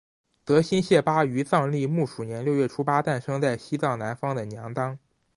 [0.43, 4.97] 德新谢巴于藏历木鼠年六月初八诞生在西藏南方的娘当。